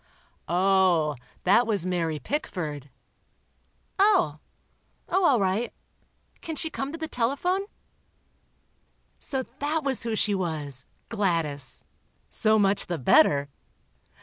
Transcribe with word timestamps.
'""Oh, 0.47 1.15
that 1.43 1.67
was 1.67 1.85
Mary 1.85 2.17
Pickford." 2.17 2.89
"Oh—oh, 3.99 5.23
all 5.23 5.39
right—can 5.39 6.55
she 6.55 6.71
come 6.71 6.91
to 6.91 6.97
the 6.97 7.07
telephone?" 7.07 7.67
So 9.19 9.43
that 9.59 9.83
was 9.83 10.01
who 10.01 10.15
she 10.15 10.33
was—Gladys... 10.33 11.83
so 12.31 12.57
much 12.57 12.87
the 12.87 12.97
better. 12.97 13.49